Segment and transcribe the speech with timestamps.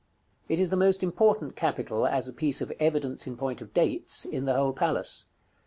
[0.49, 4.25] It is the most important capital, as a piece of evidence in point of dates,
[4.25, 5.27] in the whole palace.